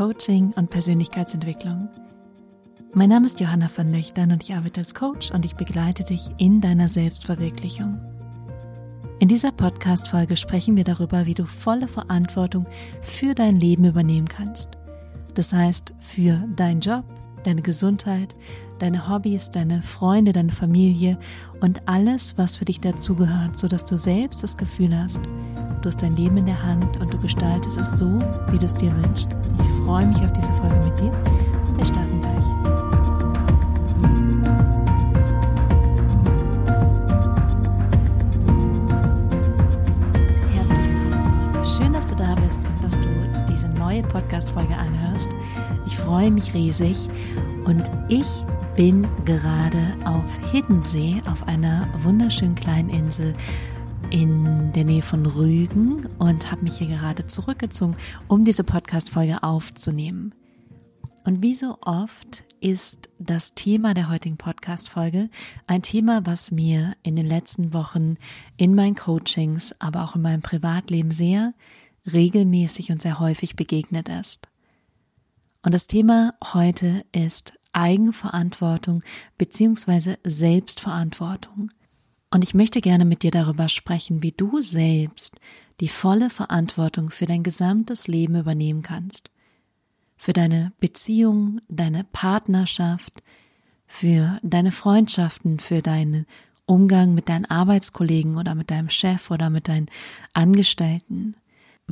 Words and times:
Coaching 0.00 0.54
und 0.56 0.70
Persönlichkeitsentwicklung. 0.70 1.90
Mein 2.94 3.10
Name 3.10 3.26
ist 3.26 3.38
Johanna 3.38 3.68
von 3.68 3.92
Löchtern 3.92 4.32
und 4.32 4.42
ich 4.42 4.54
arbeite 4.54 4.80
als 4.80 4.94
Coach 4.94 5.30
und 5.30 5.44
ich 5.44 5.56
begleite 5.56 6.04
dich 6.04 6.30
in 6.38 6.62
deiner 6.62 6.88
Selbstverwirklichung. 6.88 7.98
In 9.18 9.28
dieser 9.28 9.52
Podcast-Folge 9.52 10.38
sprechen 10.38 10.74
wir 10.78 10.84
darüber, 10.84 11.26
wie 11.26 11.34
du 11.34 11.44
volle 11.44 11.86
Verantwortung 11.86 12.66
für 13.02 13.34
dein 13.34 13.60
Leben 13.60 13.84
übernehmen 13.84 14.26
kannst. 14.26 14.78
Das 15.34 15.52
heißt, 15.52 15.92
für 16.00 16.48
deinen 16.56 16.80
Job, 16.80 17.04
deine 17.44 17.62
Gesundheit, 17.62 18.34
deine 18.78 19.08
Hobbys, 19.08 19.50
deine 19.50 19.82
Freunde, 19.82 20.32
deine 20.32 20.52
Familie 20.52 21.18
und 21.60 21.82
alles, 21.86 22.36
was 22.38 22.56
für 22.56 22.64
dich 22.64 22.80
dazugehört, 22.80 23.56
sodass 23.56 23.84
du 23.84 23.96
selbst 23.96 24.42
das 24.42 24.56
Gefühl 24.56 24.96
hast, 24.96 25.22
du 25.82 25.86
hast 25.86 26.02
dein 26.02 26.16
Leben 26.16 26.38
in 26.38 26.46
der 26.46 26.62
Hand 26.62 27.00
und 27.00 27.12
du 27.12 27.18
gestaltest 27.18 27.78
es 27.78 27.98
so, 27.98 28.18
wie 28.50 28.58
du 28.58 28.64
es 28.64 28.74
dir 28.74 28.94
wünschst. 29.02 29.28
Ich 29.58 29.84
freue 29.84 30.06
mich 30.06 30.20
auf 30.22 30.32
diese 30.32 30.52
Folge 30.54 30.80
mit 30.80 31.00
dir. 31.00 31.12
Wir 31.76 31.86
starten 31.86 32.09
Podcast-Folge 44.10 44.76
anhörst. 44.76 45.30
Ich 45.86 45.96
freue 45.96 46.30
mich 46.30 46.52
riesig 46.52 47.08
und 47.64 47.90
ich 48.08 48.26
bin 48.76 49.06
gerade 49.24 49.96
auf 50.04 50.38
Hiddensee, 50.50 51.22
auf 51.30 51.46
einer 51.46 51.88
wunderschönen 52.02 52.54
kleinen 52.54 52.88
Insel 52.88 53.34
in 54.10 54.72
der 54.72 54.84
Nähe 54.84 55.02
von 55.02 55.24
Rügen 55.26 56.06
und 56.18 56.50
habe 56.50 56.62
mich 56.62 56.78
hier 56.78 56.88
gerade 56.88 57.26
zurückgezogen, 57.26 57.96
um 58.26 58.44
diese 58.44 58.64
Podcast-Folge 58.64 59.42
aufzunehmen. 59.42 60.34
Und 61.24 61.42
wie 61.42 61.54
so 61.54 61.78
oft 61.82 62.44
ist 62.60 63.10
das 63.18 63.54
Thema 63.54 63.94
der 63.94 64.08
heutigen 64.08 64.36
Podcast-Folge 64.36 65.28
ein 65.66 65.82
Thema, 65.82 66.26
was 66.26 66.50
mir 66.50 66.94
in 67.02 67.14
den 67.16 67.26
letzten 67.26 67.72
Wochen 67.72 68.16
in 68.56 68.74
meinen 68.74 68.94
Coachings, 68.94 69.76
aber 69.80 70.04
auch 70.04 70.16
in 70.16 70.22
meinem 70.22 70.42
Privatleben 70.42 71.10
sehr 71.10 71.54
regelmäßig 72.12 72.90
und 72.90 73.02
sehr 73.02 73.20
häufig 73.20 73.56
begegnet 73.56 74.08
ist. 74.08 74.48
Und 75.62 75.72
das 75.72 75.86
Thema 75.86 76.32
heute 76.52 77.04
ist 77.12 77.58
Eigenverantwortung 77.72 79.02
beziehungsweise 79.38 80.18
Selbstverantwortung. 80.24 81.70
Und 82.32 82.44
ich 82.44 82.54
möchte 82.54 82.80
gerne 82.80 83.04
mit 83.04 83.22
dir 83.22 83.30
darüber 83.30 83.68
sprechen, 83.68 84.22
wie 84.22 84.32
du 84.32 84.62
selbst 84.62 85.36
die 85.80 85.88
volle 85.88 86.30
Verantwortung 86.30 87.10
für 87.10 87.26
dein 87.26 87.42
gesamtes 87.42 88.06
Leben 88.08 88.36
übernehmen 88.36 88.82
kannst. 88.82 89.30
Für 90.16 90.32
deine 90.32 90.72
Beziehung, 90.80 91.60
deine 91.68 92.04
Partnerschaft, 92.04 93.22
für 93.86 94.38
deine 94.42 94.70
Freundschaften, 94.70 95.58
für 95.58 95.82
deinen 95.82 96.26
Umgang 96.66 97.14
mit 97.14 97.28
deinen 97.28 97.46
Arbeitskollegen 97.46 98.36
oder 98.36 98.54
mit 98.54 98.70
deinem 98.70 98.90
Chef 98.90 99.32
oder 99.32 99.50
mit 99.50 99.66
deinen 99.66 99.88
Angestellten. 100.34 101.34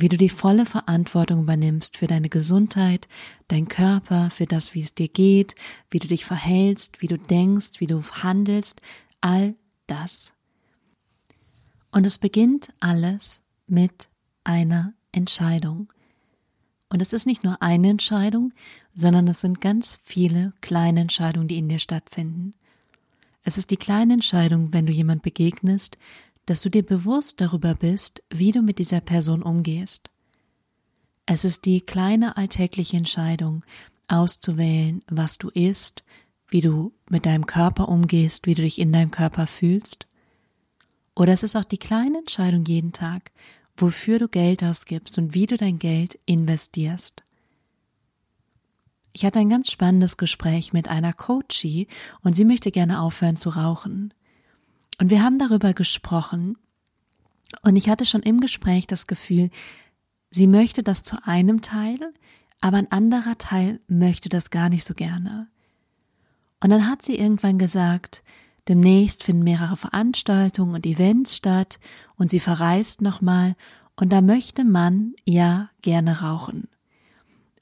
Wie 0.01 0.07
du 0.07 0.15
die 0.15 0.29
volle 0.29 0.65
Verantwortung 0.65 1.41
übernimmst 1.41 1.97
für 1.97 2.07
deine 2.07 2.29
Gesundheit, 2.29 3.09
dein 3.49 3.67
Körper, 3.67 4.29
für 4.29 4.45
das, 4.45 4.73
wie 4.73 4.79
es 4.79 4.95
dir 4.95 5.09
geht, 5.09 5.55
wie 5.89 5.99
du 5.99 6.07
dich 6.07 6.23
verhältst, 6.23 7.01
wie 7.01 7.07
du 7.07 7.17
denkst, 7.17 7.81
wie 7.81 7.87
du 7.87 8.01
handelst, 8.01 8.81
all 9.19 9.55
das. 9.87 10.35
Und 11.91 12.05
es 12.05 12.17
beginnt 12.17 12.69
alles 12.79 13.43
mit 13.67 14.07
einer 14.45 14.93
Entscheidung. 15.11 15.91
Und 16.87 17.01
es 17.01 17.11
ist 17.11 17.27
nicht 17.27 17.43
nur 17.43 17.61
eine 17.61 17.89
Entscheidung, 17.89 18.53
sondern 18.93 19.27
es 19.27 19.41
sind 19.41 19.59
ganz 19.59 19.99
viele 20.01 20.53
kleine 20.61 21.01
Entscheidungen, 21.01 21.49
die 21.49 21.57
in 21.57 21.67
dir 21.67 21.79
stattfinden. 21.79 22.53
Es 23.43 23.57
ist 23.57 23.69
die 23.69 23.77
kleine 23.77 24.13
Entscheidung, 24.13 24.71
wenn 24.71 24.85
du 24.85 24.93
jemand 24.93 25.23
begegnest, 25.23 25.97
dass 26.49 26.61
du 26.61 26.69
dir 26.69 26.83
bewusst 26.83 27.41
darüber 27.41 27.75
bist, 27.75 28.23
wie 28.31 28.51
du 28.51 28.63
mit 28.63 28.79
dieser 28.79 29.01
Person 29.01 29.43
umgehst. 29.43 30.09
Es 31.27 31.45
ist 31.45 31.65
die 31.65 31.81
kleine 31.81 32.37
alltägliche 32.37 32.97
Entscheidung, 32.97 33.63
auszuwählen, 34.07 35.03
was 35.07 35.37
du 35.37 35.49
isst, 35.49 36.03
wie 36.47 36.61
du 36.61 36.91
mit 37.07 37.27
deinem 37.27 37.45
Körper 37.45 37.87
umgehst, 37.87 38.47
wie 38.47 38.55
du 38.55 38.63
dich 38.63 38.79
in 38.79 38.91
deinem 38.91 39.11
Körper 39.11 39.45
fühlst. 39.45 40.07
Oder 41.15 41.33
es 41.33 41.43
ist 41.43 41.55
auch 41.55 41.65
die 41.65 41.77
kleine 41.77 42.17
Entscheidung 42.17 42.65
jeden 42.65 42.93
Tag, 42.93 43.31
wofür 43.77 44.17
du 44.17 44.27
Geld 44.27 44.63
ausgibst 44.63 45.19
und 45.19 45.35
wie 45.35 45.45
du 45.45 45.55
dein 45.55 45.77
Geld 45.77 46.17
investierst. 46.25 47.21
Ich 49.13 49.23
hatte 49.23 49.37
ein 49.37 49.49
ganz 49.49 49.69
spannendes 49.69 50.17
Gespräch 50.17 50.73
mit 50.73 50.87
einer 50.87 51.13
Coachie 51.13 51.87
und 52.21 52.35
sie 52.35 52.45
möchte 52.45 52.71
gerne 52.71 53.01
aufhören 53.01 53.35
zu 53.35 53.49
rauchen. 53.49 54.15
Und 54.99 55.09
wir 55.09 55.23
haben 55.23 55.39
darüber 55.39 55.73
gesprochen 55.73 56.57
und 57.61 57.75
ich 57.75 57.89
hatte 57.89 58.05
schon 58.05 58.21
im 58.21 58.41
Gespräch 58.41 58.85
das 58.85 59.07
Gefühl, 59.07 59.49
sie 60.29 60.45
möchte 60.45 60.83
das 60.83 61.03
zu 61.03 61.15
einem 61.25 61.61
Teil, 61.61 61.97
aber 62.61 62.77
ein 62.77 62.91
anderer 62.91 63.37
Teil 63.37 63.79
möchte 63.87 64.29
das 64.29 64.49
gar 64.49 64.69
nicht 64.69 64.83
so 64.83 64.93
gerne. 64.93 65.47
Und 66.61 66.69
dann 66.69 66.87
hat 66.87 67.01
sie 67.01 67.17
irgendwann 67.17 67.57
gesagt, 67.57 68.23
demnächst 68.67 69.23
finden 69.23 69.43
mehrere 69.43 69.77
Veranstaltungen 69.77 70.75
und 70.75 70.85
Events 70.85 71.37
statt 71.37 71.79
und 72.17 72.29
sie 72.29 72.41
verreist 72.41 73.01
nochmal 73.01 73.55
und 73.95 74.09
da 74.09 74.21
möchte 74.21 74.65
man 74.65 75.13
ja 75.25 75.69
gerne 75.81 76.21
rauchen. 76.21 76.67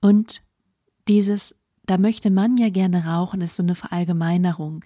Und 0.01 0.41
dieses, 1.07 1.59
da 1.85 1.99
möchte 1.99 2.31
man 2.31 2.57
ja 2.57 2.69
gerne 2.69 3.05
rauchen, 3.05 3.41
ist 3.41 3.55
so 3.55 3.63
eine 3.63 3.75
Verallgemeinerung. 3.75 4.83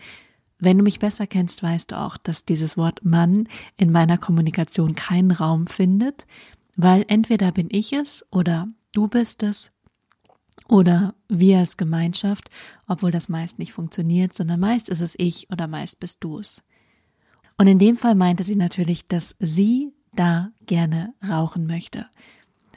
Wenn 0.61 0.77
du 0.77 0.83
mich 0.83 0.99
besser 0.99 1.25
kennst, 1.25 1.63
weißt 1.63 1.91
du 1.91 1.99
auch, 1.99 2.17
dass 2.17 2.45
dieses 2.45 2.77
Wort 2.77 3.03
Mann 3.03 3.45
in 3.77 3.91
meiner 3.91 4.19
Kommunikation 4.19 4.94
keinen 4.94 5.31
Raum 5.31 5.66
findet, 5.66 6.27
weil 6.77 7.03
entweder 7.07 7.51
bin 7.51 7.67
ich 7.72 7.94
es 7.94 8.27
oder 8.31 8.67
du 8.91 9.07
bist 9.07 9.41
es 9.41 9.72
oder 10.67 11.16
wir 11.27 11.57
als 11.57 11.77
Gemeinschaft, 11.77 12.51
obwohl 12.88 13.09
das 13.09 13.27
meist 13.27 13.57
nicht 13.57 13.73
funktioniert, 13.73 14.33
sondern 14.35 14.59
meist 14.59 14.88
ist 14.89 15.01
es 15.01 15.16
ich 15.17 15.49
oder 15.51 15.67
meist 15.67 15.99
bist 15.99 16.23
du 16.23 16.38
es. 16.38 16.63
Und 17.57 17.66
in 17.66 17.79
dem 17.79 17.97
Fall 17.97 18.13
meinte 18.13 18.43
sie 18.43 18.55
natürlich, 18.55 19.07
dass 19.07 19.35
sie 19.39 19.95
da 20.13 20.51
gerne 20.67 21.16
rauchen 21.28 21.66
möchte, 21.66 22.05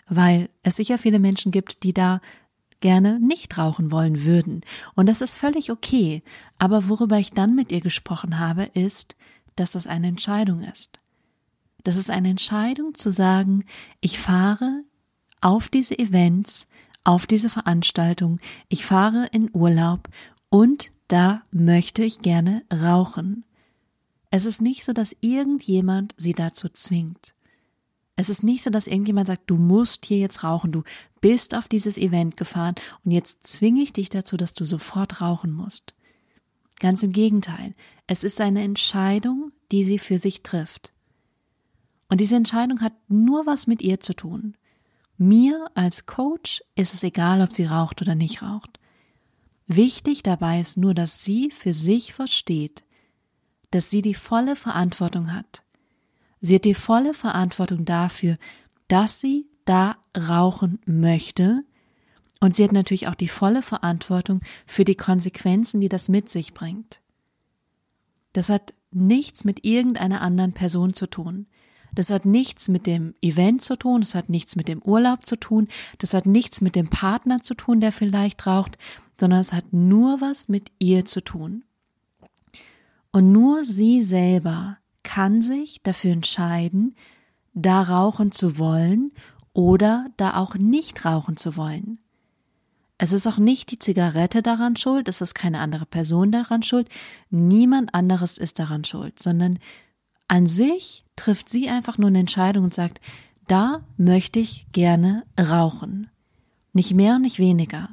weil 0.08 0.48
es 0.62 0.76
sicher 0.76 0.96
viele 0.96 1.18
Menschen 1.18 1.52
gibt, 1.52 1.82
die 1.82 1.92
da 1.92 2.22
gerne 2.84 3.18
nicht 3.18 3.56
rauchen 3.56 3.90
wollen 3.90 4.24
würden. 4.24 4.60
Und 4.94 5.06
das 5.06 5.22
ist 5.22 5.38
völlig 5.38 5.70
okay. 5.70 6.22
Aber 6.58 6.90
worüber 6.90 7.18
ich 7.18 7.32
dann 7.32 7.54
mit 7.54 7.72
ihr 7.72 7.80
gesprochen 7.80 8.38
habe, 8.38 8.64
ist, 8.74 9.16
dass 9.56 9.72
das 9.72 9.86
eine 9.86 10.08
Entscheidung 10.08 10.60
ist. 10.60 10.98
Das 11.82 11.96
ist 11.96 12.10
eine 12.10 12.28
Entscheidung 12.28 12.94
zu 12.94 13.10
sagen, 13.10 13.64
ich 14.02 14.18
fahre 14.18 14.82
auf 15.40 15.70
diese 15.70 15.98
Events, 15.98 16.66
auf 17.04 17.26
diese 17.26 17.48
Veranstaltung, 17.48 18.38
ich 18.68 18.84
fahre 18.84 19.28
in 19.32 19.48
Urlaub 19.54 20.10
und 20.50 20.92
da 21.08 21.42
möchte 21.52 22.04
ich 22.04 22.20
gerne 22.20 22.66
rauchen. 22.70 23.46
Es 24.30 24.44
ist 24.44 24.60
nicht 24.60 24.84
so, 24.84 24.92
dass 24.92 25.16
irgendjemand 25.22 26.14
sie 26.18 26.34
dazu 26.34 26.68
zwingt. 26.68 27.33
Es 28.16 28.28
ist 28.28 28.44
nicht 28.44 28.62
so, 28.62 28.70
dass 28.70 28.86
irgendjemand 28.86 29.26
sagt, 29.26 29.50
du 29.50 29.56
musst 29.56 30.06
hier 30.06 30.18
jetzt 30.18 30.44
rauchen, 30.44 30.70
du 30.70 30.84
bist 31.20 31.54
auf 31.54 31.66
dieses 31.66 31.98
Event 31.98 32.36
gefahren 32.36 32.76
und 33.04 33.10
jetzt 33.10 33.46
zwinge 33.46 33.82
ich 33.82 33.92
dich 33.92 34.08
dazu, 34.08 34.36
dass 34.36 34.54
du 34.54 34.64
sofort 34.64 35.20
rauchen 35.20 35.52
musst. 35.52 35.94
Ganz 36.78 37.02
im 37.02 37.12
Gegenteil, 37.12 37.74
es 38.06 38.24
ist 38.24 38.40
eine 38.40 38.62
Entscheidung, 38.62 39.52
die 39.72 39.84
sie 39.84 39.98
für 39.98 40.18
sich 40.18 40.42
trifft. 40.42 40.92
Und 42.08 42.20
diese 42.20 42.36
Entscheidung 42.36 42.80
hat 42.80 42.92
nur 43.08 43.46
was 43.46 43.66
mit 43.66 43.82
ihr 43.82 43.98
zu 43.98 44.14
tun. 44.14 44.56
Mir 45.16 45.70
als 45.74 46.06
Coach 46.06 46.62
ist 46.76 46.94
es 46.94 47.02
egal, 47.02 47.40
ob 47.40 47.52
sie 47.52 47.64
raucht 47.64 48.02
oder 48.02 48.14
nicht 48.14 48.42
raucht. 48.42 48.78
Wichtig 49.66 50.22
dabei 50.22 50.60
ist 50.60 50.76
nur, 50.76 50.94
dass 50.94 51.24
sie 51.24 51.50
für 51.50 51.72
sich 51.72 52.12
versteht, 52.12 52.84
dass 53.70 53.90
sie 53.90 54.02
die 54.02 54.14
volle 54.14 54.54
Verantwortung 54.54 55.32
hat. 55.32 55.63
Sie 56.46 56.56
hat 56.56 56.66
die 56.66 56.74
volle 56.74 57.14
Verantwortung 57.14 57.86
dafür, 57.86 58.36
dass 58.88 59.18
sie 59.18 59.48
da 59.64 59.96
rauchen 60.14 60.78
möchte. 60.84 61.64
Und 62.38 62.54
sie 62.54 62.64
hat 62.64 62.72
natürlich 62.72 63.08
auch 63.08 63.14
die 63.14 63.28
volle 63.28 63.62
Verantwortung 63.62 64.40
für 64.66 64.84
die 64.84 64.94
Konsequenzen, 64.94 65.80
die 65.80 65.88
das 65.88 66.10
mit 66.10 66.28
sich 66.28 66.52
bringt. 66.52 67.00
Das 68.34 68.50
hat 68.50 68.74
nichts 68.90 69.44
mit 69.44 69.64
irgendeiner 69.64 70.20
anderen 70.20 70.52
Person 70.52 70.92
zu 70.92 71.06
tun. 71.06 71.46
Das 71.94 72.10
hat 72.10 72.26
nichts 72.26 72.68
mit 72.68 72.86
dem 72.86 73.14
Event 73.22 73.62
zu 73.62 73.76
tun, 73.78 74.02
das 74.02 74.14
hat 74.14 74.28
nichts 74.28 74.54
mit 74.54 74.68
dem 74.68 74.82
Urlaub 74.82 75.24
zu 75.24 75.36
tun, 75.36 75.68
das 75.96 76.12
hat 76.12 76.26
nichts 76.26 76.60
mit 76.60 76.76
dem 76.76 76.90
Partner 76.90 77.38
zu 77.38 77.54
tun, 77.54 77.80
der 77.80 77.90
vielleicht 77.90 78.46
raucht, 78.46 78.76
sondern 79.18 79.40
es 79.40 79.54
hat 79.54 79.72
nur 79.72 80.20
was 80.20 80.50
mit 80.50 80.72
ihr 80.78 81.06
zu 81.06 81.22
tun. 81.22 81.64
Und 83.12 83.32
nur 83.32 83.64
sie 83.64 84.02
selber 84.02 84.76
kann 85.14 85.42
sich 85.42 85.80
dafür 85.84 86.10
entscheiden, 86.10 86.96
da 87.52 87.82
rauchen 87.82 88.32
zu 88.32 88.58
wollen 88.58 89.12
oder 89.52 90.06
da 90.16 90.38
auch 90.38 90.56
nicht 90.56 91.04
rauchen 91.04 91.36
zu 91.36 91.56
wollen. 91.56 92.00
Es 92.98 93.12
ist 93.12 93.28
auch 93.28 93.38
nicht 93.38 93.70
die 93.70 93.78
Zigarette 93.78 94.42
daran 94.42 94.74
schuld, 94.74 95.06
es 95.06 95.20
ist 95.20 95.34
keine 95.34 95.60
andere 95.60 95.86
Person 95.86 96.32
daran 96.32 96.64
schuld, 96.64 96.88
niemand 97.30 97.94
anderes 97.94 98.38
ist 98.38 98.58
daran 98.58 98.82
schuld, 98.82 99.20
sondern 99.20 99.60
an 100.26 100.48
sich 100.48 101.04
trifft 101.14 101.48
sie 101.48 101.68
einfach 101.68 101.96
nur 101.96 102.08
eine 102.08 102.18
Entscheidung 102.18 102.64
und 102.64 102.74
sagt, 102.74 103.00
da 103.46 103.86
möchte 103.96 104.40
ich 104.40 104.66
gerne 104.72 105.22
rauchen. 105.38 106.10
Nicht 106.72 106.92
mehr 106.92 107.14
und 107.14 107.22
nicht 107.22 107.38
weniger. 107.38 107.90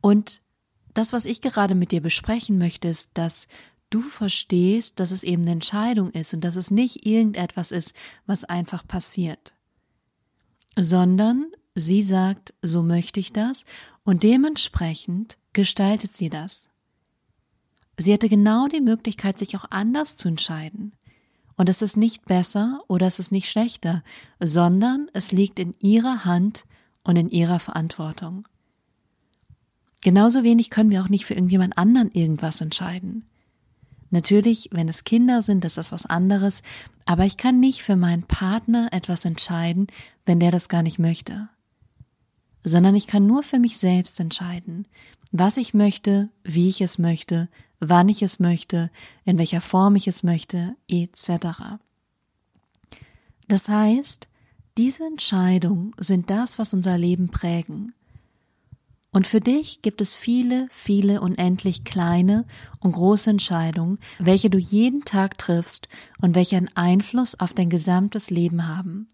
Und 0.00 0.40
das, 0.94 1.12
was 1.12 1.24
ich 1.24 1.40
gerade 1.40 1.74
mit 1.74 1.90
dir 1.90 2.00
besprechen 2.00 2.58
möchte, 2.58 2.86
ist, 2.86 3.18
dass 3.18 3.48
du 3.92 4.00
verstehst, 4.00 5.00
dass 5.00 5.10
es 5.10 5.22
eben 5.22 5.42
eine 5.42 5.52
Entscheidung 5.52 6.10
ist 6.10 6.34
und 6.34 6.42
dass 6.42 6.56
es 6.56 6.70
nicht 6.70 7.06
irgendetwas 7.06 7.70
ist, 7.70 7.94
was 8.26 8.44
einfach 8.44 8.86
passiert, 8.86 9.54
sondern 10.76 11.46
sie 11.74 12.02
sagt, 12.02 12.54
so 12.62 12.82
möchte 12.82 13.20
ich 13.20 13.32
das 13.32 13.66
und 14.04 14.22
dementsprechend 14.22 15.38
gestaltet 15.52 16.14
sie 16.14 16.30
das. 16.30 16.68
Sie 17.98 18.12
hatte 18.12 18.28
genau 18.28 18.68
die 18.68 18.80
Möglichkeit, 18.80 19.38
sich 19.38 19.56
auch 19.56 19.66
anders 19.70 20.16
zu 20.16 20.28
entscheiden. 20.28 20.92
Und 21.56 21.68
es 21.68 21.82
ist 21.82 21.96
nicht 21.96 22.24
besser 22.24 22.82
oder 22.88 23.06
es 23.06 23.18
ist 23.18 23.30
nicht 23.30 23.50
schlechter, 23.50 24.02
sondern 24.40 25.10
es 25.12 25.32
liegt 25.32 25.58
in 25.58 25.74
ihrer 25.78 26.24
Hand 26.24 26.64
und 27.04 27.16
in 27.16 27.28
ihrer 27.28 27.60
Verantwortung. 27.60 28.48
Genauso 30.02 30.42
wenig 30.42 30.70
können 30.70 30.90
wir 30.90 31.02
auch 31.02 31.10
nicht 31.10 31.26
für 31.26 31.34
irgendjemand 31.34 31.76
anderen 31.78 32.10
irgendwas 32.10 32.60
entscheiden. 32.60 33.26
Natürlich, 34.12 34.68
wenn 34.72 34.90
es 34.90 35.04
Kinder 35.04 35.40
sind, 35.40 35.64
ist 35.64 35.78
das 35.78 35.90
was 35.90 36.04
anderes, 36.04 36.62
aber 37.06 37.24
ich 37.24 37.38
kann 37.38 37.60
nicht 37.60 37.82
für 37.82 37.96
meinen 37.96 38.24
Partner 38.24 38.88
etwas 38.92 39.24
entscheiden, 39.24 39.86
wenn 40.26 40.38
der 40.38 40.50
das 40.50 40.68
gar 40.68 40.82
nicht 40.82 40.98
möchte. 40.98 41.48
Sondern 42.62 42.94
ich 42.94 43.06
kann 43.06 43.26
nur 43.26 43.42
für 43.42 43.58
mich 43.58 43.78
selbst 43.78 44.20
entscheiden, 44.20 44.86
was 45.32 45.56
ich 45.56 45.72
möchte, 45.72 46.28
wie 46.44 46.68
ich 46.68 46.82
es 46.82 46.98
möchte, 46.98 47.48
wann 47.80 48.10
ich 48.10 48.22
es 48.22 48.38
möchte, 48.38 48.90
in 49.24 49.38
welcher 49.38 49.62
Form 49.62 49.96
ich 49.96 50.06
es 50.06 50.22
möchte, 50.22 50.76
etc. 50.88 51.78
Das 53.48 53.70
heißt, 53.70 54.28
diese 54.76 55.06
Entscheidungen 55.06 55.92
sind 55.96 56.28
das, 56.28 56.58
was 56.58 56.74
unser 56.74 56.98
Leben 56.98 57.30
prägen. 57.30 57.94
Und 59.12 59.26
für 59.26 59.40
dich 59.40 59.82
gibt 59.82 60.00
es 60.00 60.14
viele, 60.14 60.68
viele 60.70 61.20
unendlich 61.20 61.84
kleine 61.84 62.46
und 62.80 62.92
große 62.92 63.28
Entscheidungen, 63.28 63.98
welche 64.18 64.48
du 64.48 64.56
jeden 64.56 65.04
Tag 65.04 65.36
triffst 65.36 65.88
und 66.22 66.34
welche 66.34 66.56
einen 66.56 66.74
Einfluss 66.74 67.38
auf 67.38 67.52
dein 67.52 67.68
gesamtes 67.68 68.30
Leben 68.30 68.66
haben. 68.66 69.06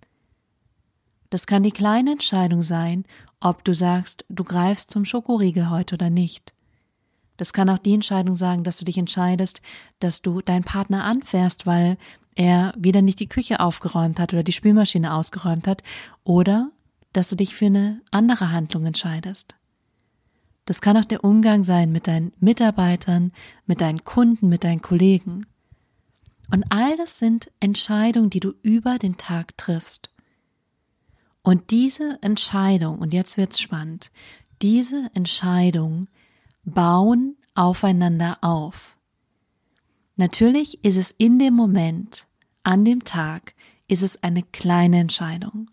Das 1.30 1.46
kann 1.46 1.64
die 1.64 1.72
kleine 1.72 2.12
Entscheidung 2.12 2.62
sein, 2.62 3.04
ob 3.40 3.64
du 3.64 3.74
sagst, 3.74 4.24
du 4.28 4.44
greifst 4.44 4.92
zum 4.92 5.04
Schokoriegel 5.04 5.68
heute 5.68 5.96
oder 5.96 6.10
nicht. 6.10 6.54
Das 7.36 7.52
kann 7.52 7.68
auch 7.68 7.78
die 7.78 7.94
Entscheidung 7.94 8.36
sagen, 8.36 8.64
dass 8.64 8.78
du 8.78 8.84
dich 8.84 8.98
entscheidest, 8.98 9.60
dass 9.98 10.22
du 10.22 10.40
deinen 10.40 10.64
Partner 10.64 11.04
anfährst, 11.04 11.66
weil 11.66 11.98
er 12.36 12.72
wieder 12.78 13.02
nicht 13.02 13.18
die 13.18 13.28
Küche 13.28 13.60
aufgeräumt 13.60 14.20
hat 14.20 14.32
oder 14.32 14.44
die 14.44 14.52
Spülmaschine 14.52 15.12
ausgeräumt 15.12 15.66
hat, 15.66 15.82
oder 16.22 16.70
dass 17.12 17.28
du 17.28 17.36
dich 17.36 17.54
für 17.54 17.66
eine 17.66 18.00
andere 18.10 18.52
Handlung 18.52 18.86
entscheidest. 18.86 19.57
Das 20.68 20.82
kann 20.82 20.98
auch 20.98 21.06
der 21.06 21.24
Umgang 21.24 21.64
sein 21.64 21.92
mit 21.92 22.08
deinen 22.08 22.30
Mitarbeitern, 22.40 23.32
mit 23.64 23.80
deinen 23.80 24.04
Kunden, 24.04 24.50
mit 24.50 24.64
deinen 24.64 24.82
Kollegen. 24.82 25.46
Und 26.50 26.62
all 26.68 26.94
das 26.98 27.18
sind 27.18 27.50
Entscheidungen, 27.58 28.28
die 28.28 28.40
du 28.40 28.52
über 28.60 28.98
den 28.98 29.16
Tag 29.16 29.56
triffst. 29.56 30.10
Und 31.40 31.70
diese 31.70 32.18
Entscheidung, 32.20 32.98
und 32.98 33.14
jetzt 33.14 33.38
wird's 33.38 33.58
spannend, 33.58 34.10
diese 34.60 35.10
Entscheidung 35.14 36.06
bauen 36.64 37.38
aufeinander 37.54 38.36
auf. 38.42 38.98
Natürlich 40.16 40.84
ist 40.84 40.98
es 40.98 41.10
in 41.10 41.38
dem 41.38 41.54
Moment, 41.54 42.26
an 42.62 42.84
dem 42.84 43.04
Tag, 43.04 43.54
ist 43.86 44.02
es 44.02 44.22
eine 44.22 44.42
kleine 44.42 44.98
Entscheidung. 44.98 45.70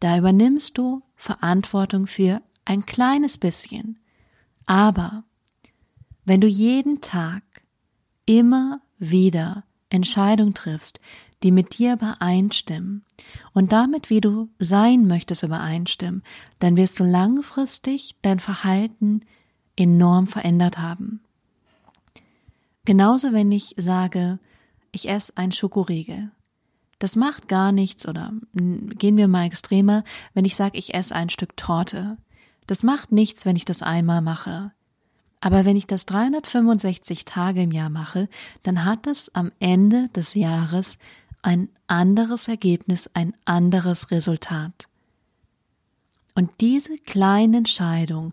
Da 0.00 0.16
übernimmst 0.16 0.78
du 0.78 1.02
Verantwortung 1.14 2.06
für 2.06 2.40
ein 2.64 2.86
kleines 2.86 3.36
bisschen. 3.36 3.98
Aber 4.66 5.24
wenn 6.24 6.40
du 6.40 6.46
jeden 6.46 7.00
Tag 7.00 7.42
immer 8.26 8.80
wieder 8.98 9.64
Entscheidungen 9.90 10.54
triffst, 10.54 11.00
die 11.42 11.50
mit 11.50 11.78
dir 11.78 11.94
übereinstimmen 11.94 13.04
und 13.52 13.72
damit, 13.72 14.08
wie 14.08 14.20
du 14.20 14.48
sein 14.58 15.06
möchtest, 15.06 15.42
übereinstimmen, 15.42 16.22
dann 16.58 16.76
wirst 16.76 16.98
du 16.98 17.04
langfristig 17.04 18.16
dein 18.22 18.40
Verhalten 18.40 19.20
enorm 19.76 20.26
verändert 20.26 20.78
haben. 20.78 21.20
Genauso, 22.86 23.32
wenn 23.32 23.52
ich 23.52 23.74
sage, 23.76 24.38
ich 24.92 25.08
esse 25.08 25.36
ein 25.36 25.52
Schokoriegel. 25.52 26.30
Das 26.98 27.16
macht 27.16 27.48
gar 27.48 27.72
nichts 27.72 28.06
oder 28.08 28.32
gehen 28.54 29.16
wir 29.16 29.28
mal 29.28 29.44
extremer, 29.44 30.04
wenn 30.32 30.44
ich 30.44 30.56
sage, 30.56 30.78
ich 30.78 30.94
esse 30.94 31.14
ein 31.14 31.28
Stück 31.28 31.56
Torte. 31.56 32.16
Das 32.66 32.82
macht 32.82 33.12
nichts, 33.12 33.46
wenn 33.46 33.56
ich 33.56 33.64
das 33.64 33.82
einmal 33.82 34.22
mache. 34.22 34.72
Aber 35.40 35.66
wenn 35.66 35.76
ich 35.76 35.86
das 35.86 36.06
365 36.06 37.26
Tage 37.26 37.62
im 37.62 37.70
Jahr 37.70 37.90
mache, 37.90 38.28
dann 38.62 38.84
hat 38.84 39.06
es 39.06 39.34
am 39.34 39.52
Ende 39.60 40.08
des 40.10 40.34
Jahres 40.34 40.98
ein 41.42 41.68
anderes 41.86 42.48
Ergebnis, 42.48 43.10
ein 43.12 43.34
anderes 43.44 44.10
Resultat. 44.10 44.88
Und 46.34 46.50
diese 46.60 46.96
kleinen 46.96 47.54
Entscheidungen 47.54 48.32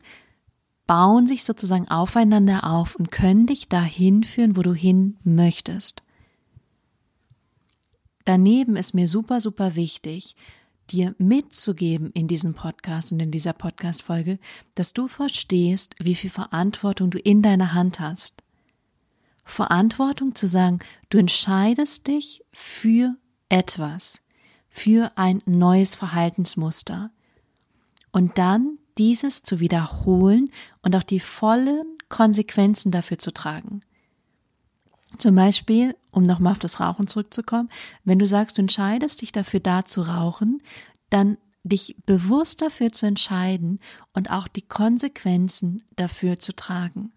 bauen 0.88 1.28
sich 1.28 1.44
sozusagen 1.44 1.88
aufeinander 1.90 2.64
auf 2.64 2.96
und 2.96 3.12
können 3.12 3.46
dich 3.46 3.68
dahin 3.68 4.24
führen, 4.24 4.56
wo 4.56 4.62
du 4.62 4.74
hin 4.74 5.18
möchtest. 5.24 6.04
Daneben 8.26 8.76
ist 8.76 8.94
mir 8.94 9.08
super, 9.08 9.42
super 9.42 9.76
wichtig, 9.76 10.36
dir 10.92 11.16
mitzugeben 11.18 12.12
in 12.12 12.28
diesem 12.28 12.54
Podcast 12.54 13.12
und 13.12 13.20
in 13.20 13.32
dieser 13.32 13.54
Podcast-Folge, 13.54 14.40
dass 14.76 14.94
du 14.94 15.08
verstehst, 15.08 15.96
wie 16.00 16.16
viel 16.16 16.30
Verantwortung 16.30 17.10
du 17.10 17.20
in 17.20 17.42
deiner 17.42 17.74
Hand 17.74 18.00
hast. 18.00 18.44
Verantwortung 19.44 20.36
zu 20.36 20.48
sagen, 20.48 20.80
du 21.10 21.18
entscheidest 21.18 22.08
dich 22.08 22.44
für 22.52 23.16
etwas, 23.50 24.22
für 24.70 25.12
ein 25.16 25.42
neues 25.46 25.96
Verhaltensmuster. 25.96 27.12
Und 28.12 28.38
dann 28.38 28.78
dieses 28.98 29.44
zu 29.44 29.60
wiederholen 29.60 30.52
und 30.82 30.96
auch 30.96 31.04
die 31.04 31.20
vollen 31.20 31.98
Konsequenzen 32.10 32.92
dafür 32.92 33.18
zu 33.18 33.32
tragen. 33.32 33.82
Zum 35.18 35.36
Beispiel, 35.36 35.96
um 36.12 36.24
nochmal 36.24 36.52
auf 36.52 36.60
das 36.60 36.80
Rauchen 36.80 37.08
zurückzukommen, 37.08 37.70
wenn 38.04 38.20
du 38.20 38.26
sagst, 38.26 38.58
du 38.58 38.62
entscheidest 38.62 39.22
dich 39.22 39.32
dafür, 39.32 39.60
da 39.60 39.84
zu 39.84 40.02
rauchen, 40.02 40.62
dann 41.10 41.38
dich 41.64 41.96
bewusst 42.06 42.62
dafür 42.62 42.92
zu 42.92 43.06
entscheiden 43.06 43.80
und 44.14 44.32
auch 44.32 44.48
die 44.48 44.64
Konsequenzen 44.64 45.84
dafür 45.96 46.40
zu 46.40 46.56
tragen. 46.56 47.12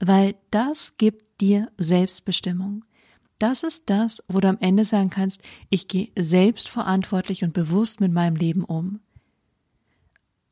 Weil 0.00 0.34
das 0.50 0.96
gibt 0.96 1.40
dir 1.40 1.70
Selbstbestimmung. 1.76 2.84
Das 3.38 3.62
ist 3.62 3.90
das, 3.90 4.24
wo 4.28 4.40
du 4.40 4.48
am 4.48 4.58
Ende 4.60 4.84
sagen 4.84 5.10
kannst, 5.10 5.42
ich 5.68 5.88
gehe 5.88 6.10
selbstverantwortlich 6.16 7.44
und 7.44 7.52
bewusst 7.52 8.00
mit 8.00 8.12
meinem 8.12 8.36
Leben 8.36 8.64
um. 8.64 9.00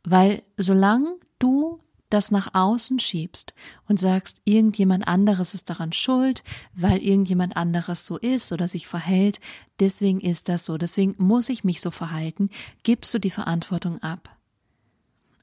Weil 0.04 0.42
solange 0.56 1.14
du 1.38 1.80
das 2.12 2.30
nach 2.30 2.54
außen 2.54 2.98
schiebst 2.98 3.54
und 3.88 3.98
sagst, 3.98 4.42
irgendjemand 4.44 5.08
anderes 5.08 5.54
ist 5.54 5.70
daran 5.70 5.92
schuld, 5.92 6.42
weil 6.74 6.98
irgendjemand 6.98 7.56
anderes 7.56 8.06
so 8.06 8.18
ist 8.18 8.52
oder 8.52 8.68
sich 8.68 8.86
verhält, 8.86 9.40
deswegen 9.80 10.20
ist 10.20 10.48
das 10.48 10.64
so, 10.64 10.76
deswegen 10.78 11.14
muss 11.18 11.48
ich 11.48 11.64
mich 11.64 11.80
so 11.80 11.90
verhalten, 11.90 12.50
gibst 12.82 13.12
du 13.14 13.18
die 13.18 13.30
Verantwortung 13.30 14.02
ab. 14.02 14.36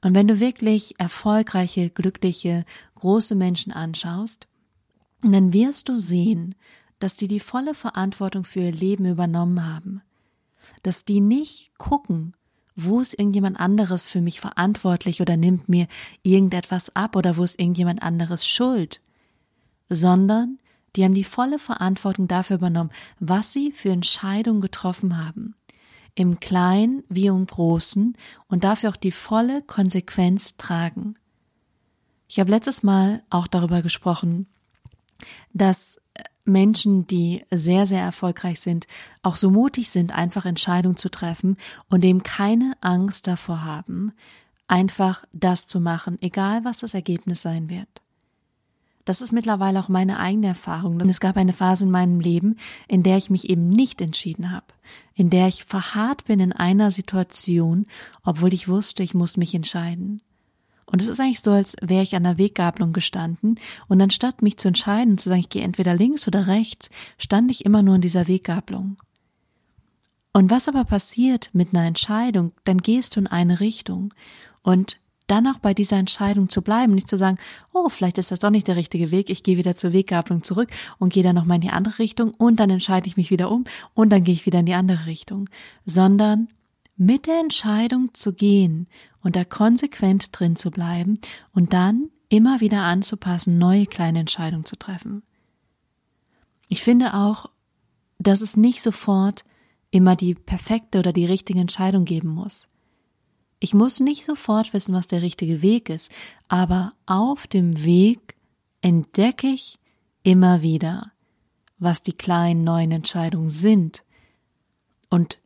Und 0.02 0.14
wenn 0.14 0.28
du 0.28 0.40
wirklich 0.40 0.98
erfolgreiche, 0.98 1.90
glückliche, 1.90 2.64
große 2.94 3.34
Menschen 3.34 3.72
anschaust, 3.72 4.46
dann 5.22 5.52
wirst 5.52 5.88
du 5.88 5.96
sehen, 5.96 6.54
dass 7.00 7.16
die 7.16 7.28
die 7.28 7.40
volle 7.40 7.74
Verantwortung 7.74 8.44
für 8.44 8.60
ihr 8.60 8.72
Leben 8.72 9.04
übernommen 9.04 9.66
haben. 9.66 10.02
Dass 10.82 11.04
die 11.04 11.20
nicht 11.20 11.76
gucken, 11.78 12.34
wo 12.84 13.00
ist 13.00 13.18
irgendjemand 13.18 13.58
anderes 13.58 14.06
für 14.06 14.20
mich 14.20 14.40
verantwortlich 14.40 15.20
oder 15.20 15.36
nimmt 15.36 15.68
mir 15.68 15.86
irgendetwas 16.22 16.94
ab 16.94 17.16
oder 17.16 17.36
wo 17.36 17.44
ist 17.44 17.58
irgendjemand 17.58 18.02
anderes 18.02 18.46
schuld, 18.46 19.00
sondern 19.88 20.58
die 20.96 21.04
haben 21.04 21.14
die 21.14 21.24
volle 21.24 21.58
Verantwortung 21.58 22.28
dafür 22.28 22.56
übernommen, 22.56 22.90
was 23.18 23.52
sie 23.52 23.72
für 23.72 23.90
Entscheidungen 23.90 24.60
getroffen 24.60 25.24
haben, 25.24 25.54
im 26.14 26.40
Kleinen 26.40 27.04
wie 27.08 27.26
im 27.26 27.46
Großen 27.46 28.16
und 28.48 28.64
dafür 28.64 28.90
auch 28.90 28.96
die 28.96 29.12
volle 29.12 29.62
Konsequenz 29.62 30.56
tragen. 30.56 31.14
Ich 32.28 32.38
habe 32.40 32.50
letztes 32.50 32.82
Mal 32.82 33.22
auch 33.30 33.46
darüber 33.46 33.82
gesprochen, 33.82 34.46
dass 35.52 36.00
Menschen, 36.44 37.06
die 37.06 37.44
sehr, 37.50 37.86
sehr 37.86 38.02
erfolgreich 38.02 38.60
sind, 38.60 38.86
auch 39.22 39.36
so 39.36 39.50
mutig 39.50 39.90
sind, 39.90 40.14
einfach 40.14 40.46
Entscheidungen 40.46 40.96
zu 40.96 41.10
treffen 41.10 41.56
und 41.88 42.04
eben 42.04 42.22
keine 42.22 42.74
Angst 42.80 43.26
davor 43.26 43.62
haben, 43.64 44.12
einfach 44.66 45.24
das 45.32 45.66
zu 45.66 45.80
machen, 45.80 46.18
egal 46.20 46.64
was 46.64 46.80
das 46.80 46.94
Ergebnis 46.94 47.42
sein 47.42 47.68
wird. 47.68 47.88
Das 49.04 49.20
ist 49.20 49.32
mittlerweile 49.32 49.80
auch 49.80 49.88
meine 49.88 50.20
eigene 50.20 50.48
Erfahrung. 50.48 51.00
es 51.00 51.20
gab 51.20 51.36
eine 51.36 51.52
Phase 51.52 51.84
in 51.86 51.90
meinem 51.90 52.20
Leben, 52.20 52.56
in 52.86 53.02
der 53.02 53.16
ich 53.16 53.30
mich 53.30 53.48
eben 53.48 53.68
nicht 53.68 54.00
entschieden 54.00 54.52
habe, 54.52 54.66
in 55.14 55.30
der 55.30 55.48
ich 55.48 55.64
verharrt 55.64 56.26
bin 56.26 56.38
in 56.38 56.52
einer 56.52 56.90
Situation, 56.90 57.86
obwohl 58.22 58.52
ich 58.52 58.68
wusste, 58.68 59.02
ich 59.02 59.14
muss 59.14 59.36
mich 59.36 59.54
entscheiden. 59.54 60.20
Und 60.90 61.00
es 61.00 61.08
ist 61.08 61.20
eigentlich 61.20 61.40
so, 61.40 61.52
als 61.52 61.76
wäre 61.80 62.02
ich 62.02 62.16
an 62.16 62.24
der 62.24 62.38
Weggabelung 62.38 62.92
gestanden. 62.92 63.58
Und 63.88 64.00
anstatt 64.00 64.42
mich 64.42 64.56
zu 64.56 64.68
entscheiden, 64.68 65.18
zu 65.18 65.28
sagen, 65.28 65.40
ich 65.40 65.48
gehe 65.48 65.62
entweder 65.62 65.94
links 65.94 66.26
oder 66.26 66.46
rechts, 66.46 66.90
stand 67.18 67.50
ich 67.50 67.64
immer 67.64 67.82
nur 67.82 67.96
in 67.96 68.00
dieser 68.00 68.28
Weggabelung. 68.28 68.96
Und 70.32 70.50
was 70.50 70.68
aber 70.68 70.84
passiert 70.84 71.50
mit 71.52 71.74
einer 71.74 71.86
Entscheidung, 71.86 72.52
dann 72.64 72.78
gehst 72.78 73.16
du 73.16 73.20
in 73.20 73.26
eine 73.26 73.60
Richtung. 73.60 74.14
Und 74.62 74.98
dann 75.30 75.46
auch 75.46 75.58
bei 75.58 75.74
dieser 75.74 75.96
Entscheidung 75.96 76.48
zu 76.48 76.60
bleiben, 76.60 76.94
nicht 76.94 77.08
zu 77.08 77.16
sagen, 77.16 77.38
oh, 77.72 77.88
vielleicht 77.88 78.18
ist 78.18 78.32
das 78.32 78.40
doch 78.40 78.50
nicht 78.50 78.66
der 78.66 78.76
richtige 78.76 79.12
Weg, 79.12 79.30
ich 79.30 79.44
gehe 79.44 79.56
wieder 79.56 79.76
zur 79.76 79.92
Weggabelung 79.92 80.42
zurück 80.42 80.70
und 80.98 81.12
gehe 81.12 81.22
dann 81.22 81.36
nochmal 81.36 81.56
in 81.56 81.60
die 81.60 81.70
andere 81.70 82.00
Richtung 82.00 82.32
und 82.36 82.58
dann 82.58 82.68
entscheide 82.68 83.06
ich 83.06 83.16
mich 83.16 83.30
wieder 83.30 83.50
um 83.50 83.64
und 83.94 84.10
dann 84.10 84.24
gehe 84.24 84.34
ich 84.34 84.44
wieder 84.44 84.58
in 84.58 84.66
die 84.66 84.74
andere 84.74 85.06
Richtung, 85.06 85.48
sondern 85.86 86.48
mit 87.00 87.26
der 87.26 87.40
Entscheidung 87.40 88.12
zu 88.12 88.34
gehen 88.34 88.86
und 89.22 89.34
da 89.34 89.42
konsequent 89.42 90.38
drin 90.38 90.54
zu 90.54 90.70
bleiben 90.70 91.18
und 91.54 91.72
dann 91.72 92.10
immer 92.28 92.60
wieder 92.60 92.82
anzupassen, 92.82 93.56
neue 93.56 93.86
kleine 93.86 94.18
Entscheidungen 94.18 94.66
zu 94.66 94.76
treffen. 94.76 95.22
Ich 96.68 96.82
finde 96.82 97.14
auch, 97.14 97.46
dass 98.18 98.42
es 98.42 98.58
nicht 98.58 98.82
sofort 98.82 99.46
immer 99.90 100.14
die 100.14 100.34
perfekte 100.34 100.98
oder 100.98 101.14
die 101.14 101.24
richtige 101.24 101.58
Entscheidung 101.58 102.04
geben 102.04 102.28
muss. 102.28 102.68
Ich 103.60 103.72
muss 103.72 104.00
nicht 104.00 104.26
sofort 104.26 104.74
wissen, 104.74 104.94
was 104.94 105.06
der 105.06 105.22
richtige 105.22 105.62
Weg 105.62 105.88
ist, 105.88 106.12
aber 106.48 106.92
auf 107.06 107.46
dem 107.46 107.82
Weg 107.82 108.36
entdecke 108.82 109.46
ich 109.46 109.78
immer 110.22 110.60
wieder, 110.60 111.12
was 111.78 112.02
die 112.02 112.12
kleinen 112.12 112.62
neuen 112.62 112.90
Entscheidungen 112.90 113.48
sind 113.48 114.04
und 115.08 115.38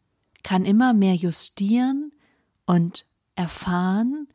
kann 0.44 0.64
immer 0.64 0.92
mehr 0.92 1.14
justieren 1.14 2.12
und 2.66 3.06
erfahren, 3.34 4.28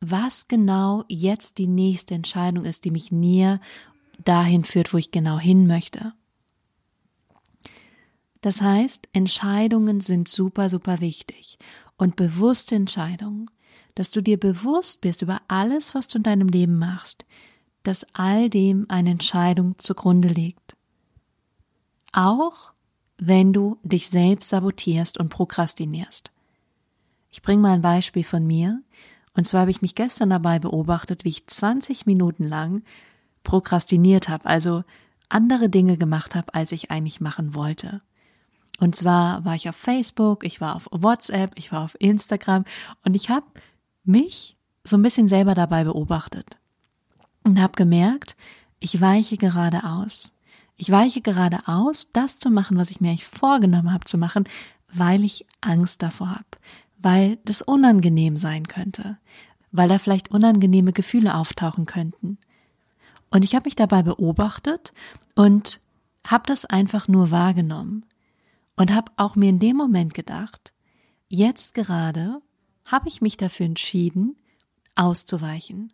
was 0.00 0.48
genau 0.48 1.04
jetzt 1.08 1.58
die 1.58 1.68
nächste 1.68 2.14
Entscheidung 2.14 2.64
ist, 2.64 2.84
die 2.84 2.90
mich 2.90 3.12
näher 3.12 3.60
dahin 4.24 4.64
führt, 4.64 4.92
wo 4.92 4.98
ich 4.98 5.12
genau 5.12 5.38
hin 5.38 5.68
möchte. 5.68 6.12
Das 8.40 8.62
heißt, 8.62 9.08
Entscheidungen 9.12 10.00
sind 10.00 10.28
super, 10.28 10.68
super 10.68 11.00
wichtig 11.00 11.58
und 11.96 12.16
bewusste 12.16 12.74
Entscheidungen, 12.74 13.50
dass 13.94 14.10
du 14.10 14.20
dir 14.20 14.38
bewusst 14.38 15.00
bist 15.00 15.22
über 15.22 15.40
alles, 15.48 15.94
was 15.94 16.06
du 16.08 16.18
in 16.18 16.24
deinem 16.24 16.48
Leben 16.48 16.78
machst, 16.78 17.24
dass 17.82 18.06
all 18.14 18.50
dem 18.50 18.86
eine 18.88 19.10
Entscheidung 19.10 19.78
zugrunde 19.78 20.28
liegt. 20.28 20.76
Auch 22.12 22.72
wenn 23.18 23.52
du 23.52 23.78
dich 23.82 24.08
selbst 24.08 24.50
sabotierst 24.50 25.18
und 25.18 25.28
prokrastinierst. 25.28 26.30
Ich 27.30 27.42
bringe 27.42 27.62
mal 27.62 27.72
ein 27.72 27.82
Beispiel 27.82 28.24
von 28.24 28.46
mir. 28.46 28.80
Und 29.34 29.46
zwar 29.46 29.62
habe 29.62 29.70
ich 29.70 29.82
mich 29.82 29.94
gestern 29.94 30.30
dabei 30.30 30.58
beobachtet, 30.58 31.24
wie 31.24 31.30
ich 31.30 31.46
20 31.46 32.06
Minuten 32.06 32.44
lang 32.44 32.82
prokrastiniert 33.42 34.28
habe, 34.28 34.46
also 34.46 34.84
andere 35.28 35.68
Dinge 35.68 35.96
gemacht 35.96 36.34
habe, 36.34 36.54
als 36.54 36.72
ich 36.72 36.90
eigentlich 36.90 37.20
machen 37.20 37.54
wollte. 37.54 38.00
Und 38.78 38.94
zwar 38.94 39.44
war 39.44 39.54
ich 39.54 39.68
auf 39.68 39.76
Facebook, 39.76 40.44
ich 40.44 40.60
war 40.60 40.76
auf 40.76 40.88
WhatsApp, 40.90 41.52
ich 41.56 41.72
war 41.72 41.84
auf 41.84 41.96
Instagram 41.98 42.64
und 43.04 43.14
ich 43.14 43.30
habe 43.30 43.46
mich 44.04 44.56
so 44.84 44.96
ein 44.96 45.02
bisschen 45.02 45.28
selber 45.28 45.54
dabei 45.54 45.84
beobachtet 45.84 46.58
und 47.42 47.60
habe 47.60 47.72
gemerkt, 47.74 48.36
ich 48.80 49.00
weiche 49.00 49.36
gerade 49.36 49.84
aus. 49.84 50.35
Ich 50.76 50.90
weiche 50.90 51.22
gerade 51.22 51.66
aus, 51.66 52.12
das 52.12 52.38
zu 52.38 52.50
machen, 52.50 52.76
was 52.76 52.90
ich 52.90 53.00
mir 53.00 53.08
eigentlich 53.08 53.24
vorgenommen 53.24 53.92
habe 53.92 54.04
zu 54.04 54.18
machen, 54.18 54.44
weil 54.92 55.24
ich 55.24 55.46
Angst 55.60 56.02
davor 56.02 56.30
habe, 56.30 56.44
weil 56.98 57.38
das 57.44 57.62
unangenehm 57.62 58.36
sein 58.36 58.66
könnte, 58.66 59.18
weil 59.72 59.88
da 59.88 59.98
vielleicht 59.98 60.30
unangenehme 60.30 60.92
Gefühle 60.92 61.34
auftauchen 61.34 61.86
könnten. 61.86 62.38
Und 63.30 63.44
ich 63.44 63.54
habe 63.54 63.66
mich 63.66 63.76
dabei 63.76 64.02
beobachtet 64.02 64.92
und 65.34 65.80
habe 66.26 66.44
das 66.46 66.64
einfach 66.64 67.08
nur 67.08 67.30
wahrgenommen 67.30 68.04
und 68.76 68.94
habe 68.94 69.12
auch 69.16 69.34
mir 69.34 69.48
in 69.48 69.58
dem 69.58 69.76
Moment 69.76 70.14
gedacht, 70.14 70.72
jetzt 71.28 71.74
gerade 71.74 72.40
habe 72.88 73.08
ich 73.08 73.20
mich 73.20 73.36
dafür 73.36 73.66
entschieden, 73.66 74.36
auszuweichen. 74.94 75.92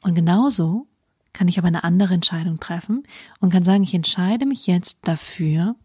Und 0.00 0.14
genauso 0.14 0.86
kann 1.32 1.48
ich 1.48 1.58
aber 1.58 1.68
eine 1.68 1.84
andere 1.84 2.14
Entscheidung 2.14 2.60
treffen 2.60 3.02
und 3.40 3.52
kann 3.52 3.62
sagen, 3.62 3.82
ich 3.82 3.94
entscheide 3.94 4.46
mich 4.46 4.66
jetzt 4.66 5.08
dafür, 5.08 5.76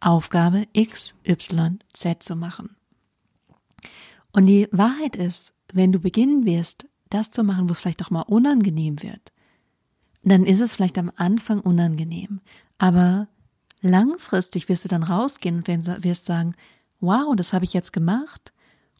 Aufgabe 0.00 0.66
X, 0.72 1.14
Y, 1.26 1.78
Z 1.92 2.22
zu 2.22 2.36
machen. 2.36 2.76
Und 4.32 4.46
die 4.46 4.68
Wahrheit 4.70 5.16
ist, 5.16 5.54
wenn 5.72 5.92
du 5.92 5.98
beginnen 5.98 6.44
wirst, 6.44 6.86
das 7.08 7.30
zu 7.30 7.42
machen, 7.42 7.68
wo 7.68 7.72
es 7.72 7.80
vielleicht 7.80 8.04
auch 8.04 8.10
mal 8.10 8.22
unangenehm 8.22 9.02
wird, 9.02 9.32
dann 10.22 10.44
ist 10.44 10.60
es 10.60 10.74
vielleicht 10.74 10.98
am 10.98 11.10
Anfang 11.16 11.60
unangenehm, 11.60 12.40
aber 12.78 13.28
Langfristig 13.86 14.68
wirst 14.68 14.84
du 14.84 14.88
dann 14.88 15.02
rausgehen 15.02 15.58
und 15.58 15.68
wirst 15.68 16.26
sagen, 16.26 16.54
wow, 17.00 17.36
das 17.36 17.52
habe 17.52 17.64
ich 17.64 17.72
jetzt 17.72 17.92
gemacht 17.92 18.52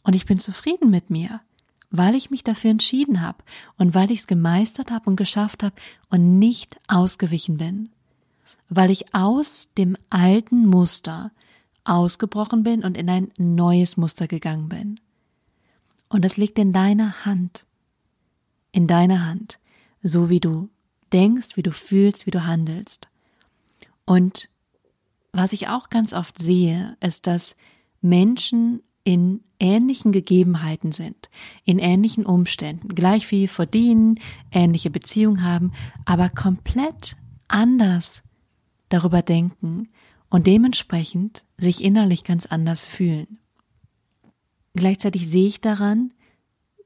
und 0.03 0.15
ich 0.15 0.25
bin 0.25 0.39
zufrieden 0.39 0.89
mit 0.89 1.09
mir, 1.09 1.41
weil 1.89 2.15
ich 2.15 2.29
mich 2.29 2.43
dafür 2.43 2.71
entschieden 2.71 3.21
habe 3.21 3.37
und 3.77 3.95
weil 3.95 4.11
ich 4.11 4.19
es 4.19 4.27
gemeistert 4.27 4.91
habe 4.91 5.09
und 5.09 5.15
geschafft 5.15 5.63
habe 5.63 5.75
und 6.09 6.39
nicht 6.39 6.77
ausgewichen 6.87 7.57
bin, 7.57 7.89
weil 8.69 8.91
ich 8.91 9.13
aus 9.15 9.73
dem 9.77 9.95
alten 10.09 10.65
Muster 10.65 11.31
ausgebrochen 11.83 12.63
bin 12.63 12.83
und 12.83 12.97
in 12.97 13.09
ein 13.09 13.31
neues 13.37 13.95
Muster 13.95 14.27
gegangen 14.27 14.67
bin. 14.67 14.99
Und 16.09 16.23
das 16.23 16.37
liegt 16.37 16.59
in 16.59 16.73
deiner 16.73 17.25
Hand, 17.25 17.65
in 18.71 18.87
deiner 18.87 19.25
Hand, 19.25 19.59
so 20.03 20.29
wie 20.29 20.39
du 20.39 20.69
denkst, 21.13 21.55
wie 21.55 21.63
du 21.63 21.71
fühlst, 21.71 22.25
wie 22.25 22.31
du 22.31 22.45
handelst. 22.45 23.07
Und 24.05 24.49
was 25.31 25.53
ich 25.53 25.67
auch 25.67 25.89
ganz 25.89 26.13
oft 26.13 26.37
sehe, 26.39 26.97
ist, 26.99 27.27
dass 27.27 27.57
Menschen 28.01 28.81
in 29.07 29.39
ähnlichen 29.57 30.11
Gegebenheiten 30.11 30.91
sind, 30.91 31.29
in 31.63 31.79
ähnlichen 31.79 32.25
Umständen, 32.25 32.89
gleich 32.89 33.25
viel 33.25 33.47
verdienen, 33.47 34.19
ähnliche 34.51 34.89
Beziehungen 34.89 35.43
haben, 35.43 35.71
aber 36.03 36.27
komplett 36.27 37.15
anders 37.47 38.23
darüber 38.89 39.21
denken 39.21 39.87
und 40.29 40.45
dementsprechend 40.45 41.45
sich 41.57 41.85
innerlich 41.85 42.25
ganz 42.25 42.47
anders 42.47 42.85
fühlen. 42.85 43.39
Gleichzeitig 44.75 45.29
sehe 45.29 45.47
ich 45.47 45.61
daran, 45.61 46.11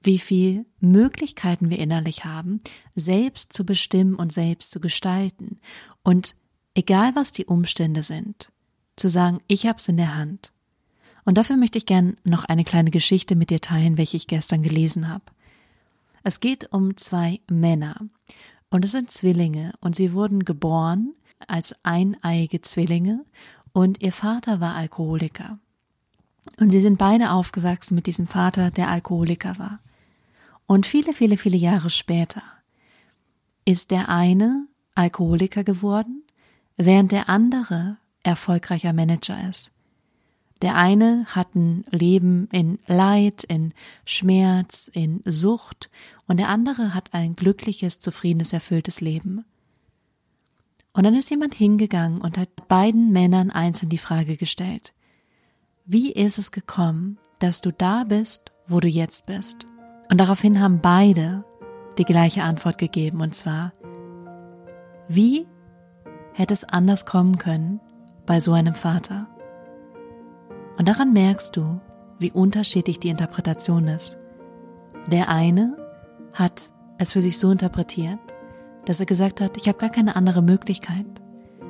wie 0.04 0.20
viel 0.20 0.68
Möglichkeiten 0.80 1.72
wir 1.72 1.80
innerlich 1.80 2.24
haben, 2.24 2.60
selbst 2.94 3.51
zu 3.51 3.66
bestimmen 3.66 4.13
und 4.13 4.32
selbst 4.32 4.70
zu 4.70 4.80
gestalten 4.80 5.60
und 6.04 6.36
egal 6.75 7.16
was 7.16 7.32
die 7.32 7.46
Umstände 7.46 8.04
sind, 8.04 8.51
zu 8.96 9.10
sagen, 9.10 9.40
ich 9.48 9.66
hab's 9.66 9.88
in 9.88 9.98
der 9.98 10.16
Hand. 10.16 10.51
Und 11.25 11.38
dafür 11.38 11.58
möchte 11.58 11.78
ich 11.78 11.86
gern 11.86 12.16
noch 12.24 12.46
eine 12.46 12.63
kleine 12.63 12.92
Geschichte 12.92 13.36
mit 13.36 13.50
dir 13.50 13.62
teilen, 13.62 13.98
welche 13.98 14.18
ich 14.18 14.28
gestern 14.28 14.63
gelesen 14.63 15.08
habe. 15.08 15.24
Es 16.24 16.40
geht 16.40 16.72
um 16.72 16.98
zwei 16.98 17.40
Männer 17.50 17.96
und 18.70 18.86
es 18.86 18.92
sind 18.92 19.12
Zwillinge 19.12 19.74
und 19.82 19.96
sie 19.96 20.13
wurden 20.13 20.46
geboren 20.46 21.13
als 21.48 21.75
eineiige 21.84 22.62
Zwillinge 22.62 23.25
und 23.74 24.01
ihr 24.01 24.12
Vater 24.12 24.60
war 24.60 24.75
Alkoholiker. 24.75 25.58
Und 26.60 26.70
sie 26.70 26.80
sind 26.80 26.98
beide 26.98 27.32
aufgewachsen 27.32 27.96
mit 27.96 28.08
diesem 28.08 28.28
Vater, 28.28 28.72
der 28.72 28.90
Alkoholiker 28.90 29.58
war. 29.58 29.80
Und 30.66 30.86
viele, 30.86 31.13
viele, 31.13 31.38
viele 31.38 31.58
Jahre 31.58 31.90
später 31.90 32.44
ist 33.66 33.92
der 33.92 34.10
eine 34.10 34.68
Alkoholiker 34.96 35.63
geworden 35.63 36.24
während 36.78 37.12
der 37.12 37.30
andere 37.30 37.98
erfolgreicher 38.24 38.94
Manager 38.94 39.38
ist. 39.48 39.72
Der 40.62 40.75
eine 40.75 41.25
hat 41.27 41.56
ein 41.56 41.86
Leben 41.89 42.48
in 42.51 42.77
Leid, 42.86 43.44
in 43.44 43.74
Schmerz, 44.06 44.89
in 44.94 45.22
Sucht 45.25 45.89
und 46.27 46.38
der 46.38 46.50
andere 46.50 46.94
hat 46.94 47.13
ein 47.13 47.34
glückliches, 47.34 48.00
zufriedenes, 48.00 48.53
erfülltes 48.53 49.01
Leben. 49.01 49.44
Und 50.94 51.06
dann 51.06 51.15
ist 51.15 51.30
jemand 51.30 51.53
hingegangen 51.56 52.22
und 52.22 52.38
hat 52.38 52.68
beiden 52.68 53.12
Männern 53.12 53.50
einzeln 53.50 53.89
die 53.89 53.98
Frage 53.98 54.38
gestellt. 54.38 54.94
Wie 55.86 56.12
ist 56.12 56.38
es 56.38 56.51
gekommen, 56.51 57.18
dass 57.39 57.62
du 57.62 57.72
da 57.72 58.03
bist, 58.03 58.51
wo 58.68 58.80
du 58.80 58.88
jetzt 58.88 59.25
bist? 59.25 59.65
Und 60.10 60.20
daraufhin 60.20 60.60
haben 60.60 60.82
beide 60.82 61.44
die 61.98 62.03
gleiche 62.03 62.44
Antwort 62.44 62.77
gegeben, 62.77 63.22
und 63.22 63.34
zwar, 63.34 63.74
wie 65.08 65.46
hätte 66.34 66.53
es 66.53 66.63
anders 66.63 67.06
kommen 67.06 67.38
können 67.38 67.80
bei 68.25 68.39
so 68.39 68.53
einem 68.53 68.75
Vater. 68.75 69.27
Und 70.78 70.88
daran 70.88 71.13
merkst 71.13 71.56
du, 71.56 71.80
wie 72.20 72.32
unterschiedlich 72.32 73.00
die 73.00 73.10
Interpretation 73.10 73.88
ist. 73.88 74.18
Der 75.08 75.30
eine 75.30 75.78
hat 76.34 76.72
es 76.98 77.13
für 77.13 77.22
sich 77.22 77.40
so 77.40 77.51
interpretiert, 77.51 78.20
dass 78.86 79.00
er 79.00 79.06
gesagt 79.06 79.42
hat, 79.42 79.58
ich 79.58 79.68
habe 79.68 79.78
gar 79.78 79.90
keine 79.90 80.16
andere 80.16 80.42
Möglichkeit. 80.42 81.06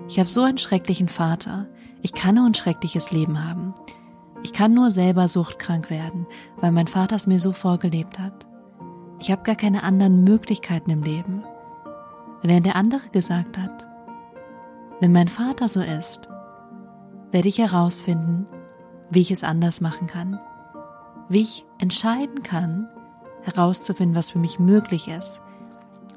Ich 0.07 0.19
habe 0.19 0.29
so 0.29 0.43
einen 0.43 0.57
schrecklichen 0.57 1.07
Vater. 1.07 1.67
Ich 2.01 2.13
kann 2.13 2.35
nur 2.35 2.45
ein 2.45 2.53
schreckliches 2.53 3.11
Leben 3.11 3.43
haben. 3.43 3.73
Ich 4.43 4.53
kann 4.53 4.73
nur 4.73 4.89
selber 4.89 5.27
suchtkrank 5.27 5.89
werden, 5.89 6.25
weil 6.57 6.71
mein 6.71 6.87
Vater 6.87 7.15
es 7.15 7.27
mir 7.27 7.39
so 7.39 7.53
vorgelebt 7.53 8.19
hat. 8.19 8.47
Ich 9.19 9.31
habe 9.31 9.43
gar 9.43 9.55
keine 9.55 9.83
anderen 9.83 10.23
Möglichkeiten 10.23 10.89
im 10.89 11.03
Leben. 11.03 11.43
Während 12.41 12.65
der 12.65 12.75
andere 12.75 13.07
gesagt 13.11 13.57
hat, 13.57 13.87
wenn 14.99 15.11
mein 15.11 15.27
Vater 15.27 15.67
so 15.67 15.79
ist, 15.79 16.27
werde 17.31 17.47
ich 17.47 17.59
herausfinden, 17.59 18.47
wie 19.11 19.21
ich 19.21 19.31
es 19.31 19.43
anders 19.43 19.81
machen 19.81 20.07
kann, 20.07 20.39
wie 21.29 21.41
ich 21.41 21.65
entscheiden 21.77 22.43
kann, 22.43 22.87
herauszufinden, 23.43 24.15
was 24.15 24.29
für 24.31 24.39
mich 24.39 24.59
möglich 24.59 25.07
ist, 25.07 25.41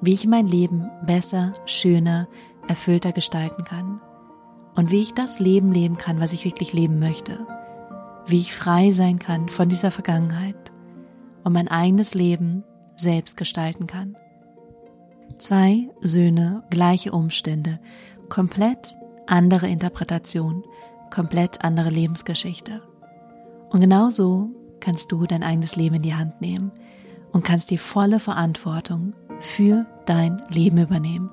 wie 0.00 0.12
ich 0.12 0.26
mein 0.26 0.46
Leben 0.46 0.90
besser, 1.04 1.52
schöner, 1.66 2.28
erfüllter 2.68 3.12
gestalten 3.12 3.64
kann. 3.64 4.00
Und 4.74 4.90
wie 4.90 5.00
ich 5.00 5.14
das 5.14 5.38
Leben 5.38 5.72
leben 5.72 5.96
kann, 5.96 6.20
was 6.20 6.32
ich 6.32 6.44
wirklich 6.44 6.72
leben 6.72 6.98
möchte, 6.98 7.46
wie 8.26 8.38
ich 8.38 8.54
frei 8.54 8.90
sein 8.90 9.18
kann 9.18 9.48
von 9.48 9.68
dieser 9.68 9.90
Vergangenheit 9.90 10.72
und 11.44 11.52
mein 11.52 11.68
eigenes 11.68 12.14
Leben 12.14 12.64
selbst 12.96 13.36
gestalten 13.36 13.86
kann. 13.86 14.16
Zwei 15.38 15.90
Söhne, 16.00 16.64
gleiche 16.70 17.12
Umstände, 17.12 17.80
komplett 18.28 18.96
andere 19.26 19.68
Interpretation, 19.68 20.64
komplett 21.14 21.64
andere 21.64 21.90
Lebensgeschichte. 21.90 22.82
Und 23.70 23.80
genauso 23.80 24.50
kannst 24.80 25.12
du 25.12 25.24
dein 25.26 25.44
eigenes 25.44 25.76
Leben 25.76 25.96
in 25.96 26.02
die 26.02 26.14
Hand 26.14 26.40
nehmen 26.40 26.72
und 27.32 27.44
kannst 27.44 27.70
die 27.70 27.78
volle 27.78 28.18
Verantwortung 28.18 29.14
für 29.38 29.86
dein 30.06 30.42
Leben 30.50 30.78
übernehmen, 30.78 31.30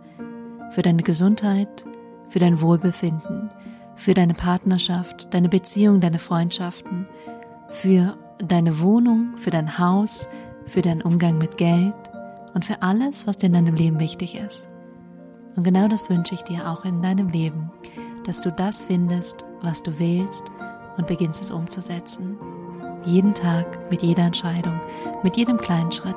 für 0.69 0.83
deine 0.83 1.01
Gesundheit, 1.01 1.85
für 2.29 2.39
dein 2.39 2.61
Wohlbefinden, 2.61 3.50
für 3.95 4.13
deine 4.13 4.35
Partnerschaft, 4.35 5.33
deine 5.33 5.50
Beziehung, 5.50 6.00
deine 6.00 6.19
Freundschaften, 6.19 7.07
für 7.69 8.15
deine 8.38 8.79
Wohnung, 8.79 9.38
für 9.38 9.50
dein 9.50 9.79
Haus, 9.79 10.27
für 10.65 10.81
deinen 10.81 11.01
Umgang 11.01 11.38
mit 11.38 11.57
Geld 11.57 11.95
und 12.53 12.65
für 12.65 12.81
alles, 12.81 13.25
was 13.27 13.38
dir 13.38 13.47
in 13.47 13.53
deinem 13.53 13.75
Leben 13.75 14.00
wichtig 14.00 14.35
ist. 14.35 14.67
Und 15.55 15.63
genau 15.63 15.88
das 15.88 16.09
wünsche 16.09 16.35
ich 16.35 16.43
dir 16.43 16.69
auch 16.69 16.85
in 16.85 17.01
deinem 17.01 17.29
Leben, 17.29 17.71
dass 18.25 18.41
du 18.41 18.51
das 18.51 18.85
findest, 18.85 19.45
was 19.61 19.83
du 19.83 19.99
willst 19.99 20.51
und 20.97 21.07
beginnst 21.07 21.41
es 21.41 21.51
umzusetzen. 21.51 22.37
Jeden 23.05 23.33
Tag, 23.33 23.89
mit 23.89 24.01
jeder 24.01 24.23
Entscheidung, 24.23 24.79
mit 25.23 25.37
jedem 25.37 25.57
kleinen 25.57 25.91
Schritt 25.91 26.15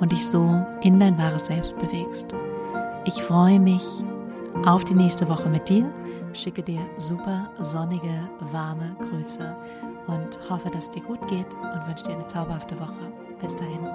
und 0.00 0.12
dich 0.12 0.26
so 0.26 0.66
in 0.82 0.98
dein 0.98 1.18
wahres 1.18 1.46
Selbst 1.46 1.78
bewegst. 1.78 2.34
Ich 3.04 3.22
freue 3.22 3.60
mich 3.60 3.84
auf 4.64 4.84
die 4.84 4.94
nächste 4.94 5.28
Woche 5.28 5.48
mit 5.48 5.68
dir, 5.68 5.92
schicke 6.32 6.62
dir 6.62 6.80
super 6.96 7.50
sonnige, 7.58 8.28
warme 8.52 8.96
Grüße 9.00 9.56
und 10.06 10.50
hoffe, 10.50 10.70
dass 10.70 10.84
es 10.84 10.90
dir 10.90 11.02
gut 11.02 11.26
geht 11.28 11.54
und 11.54 11.88
wünsche 11.88 12.04
dir 12.04 12.14
eine 12.14 12.26
zauberhafte 12.26 12.78
Woche. 12.80 13.12
Bis 13.40 13.54
dahin. 13.54 13.86